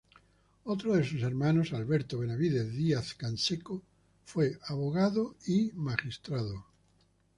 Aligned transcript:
Otro 0.63 0.95
de 0.95 1.03
sus 1.03 1.21
hermanos, 1.21 1.73
Alberto 1.73 2.17
Benavides 2.17 2.73
Diez-Canseco, 2.73 3.83
fue 4.25 4.57
abogado 4.67 5.35
y 5.45 5.71
magistrado. 5.75 6.65